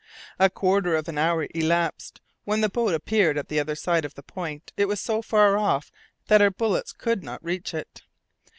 A 0.39 0.49
quarter 0.49 0.95
of 0.95 1.07
an 1.09 1.19
hour 1.19 1.47
elapsed. 1.53 2.21
When 2.43 2.61
the 2.61 2.69
boat 2.69 2.95
appeared 2.95 3.37
at 3.37 3.49
the 3.49 3.59
other 3.59 3.75
side 3.75 4.03
of 4.03 4.15
the 4.15 4.23
point, 4.23 4.73
it 4.75 4.85
was 4.87 4.99
so 4.99 5.21
far 5.21 5.59
off 5.59 5.91
that 6.25 6.41
our 6.41 6.49
bullets 6.49 6.91
could 6.91 7.23
not 7.23 7.43
reach 7.45 7.71
it. 7.75 8.01